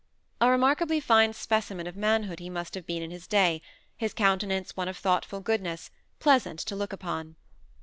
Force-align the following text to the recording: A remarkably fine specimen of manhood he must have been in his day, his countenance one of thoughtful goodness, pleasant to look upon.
A 0.41 0.49
remarkably 0.49 0.99
fine 0.99 1.31
specimen 1.33 1.85
of 1.85 1.95
manhood 1.95 2.39
he 2.39 2.49
must 2.49 2.73
have 2.73 2.87
been 2.87 3.03
in 3.03 3.11
his 3.11 3.27
day, 3.27 3.61
his 3.95 4.15
countenance 4.15 4.75
one 4.75 4.87
of 4.87 4.97
thoughtful 4.97 5.41
goodness, 5.41 5.91
pleasant 6.19 6.57
to 6.61 6.75
look 6.75 6.91
upon. 6.91 7.35